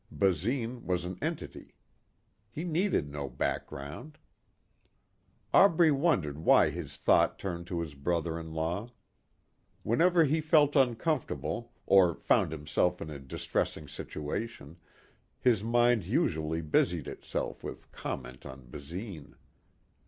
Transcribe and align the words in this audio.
Basine 0.11 0.83
was 0.83 1.05
an 1.05 1.19
entity. 1.21 1.75
He 2.49 2.63
needed 2.63 3.07
no 3.11 3.29
background. 3.29 4.17
Aubrey 5.53 5.91
wondered 5.91 6.39
why 6.39 6.71
his 6.71 6.97
thought 6.97 7.37
turned 7.37 7.67
to 7.67 7.81
his 7.81 7.93
brother 7.93 8.39
in 8.39 8.51
law. 8.51 8.89
Whenever 9.83 10.23
he 10.23 10.41
felt 10.41 10.75
uncomfortable, 10.75 11.71
or 11.85 12.15
found 12.15 12.51
himself 12.51 12.99
in 12.99 13.11
a 13.11 13.19
distressing 13.19 13.87
situation, 13.87 14.77
his 15.39 15.63
mind 15.63 16.03
usually 16.07 16.61
busied 16.61 17.07
itself 17.07 17.63
with 17.63 17.91
comment 17.91 18.43
on 18.43 18.65
Basine. 18.71 19.35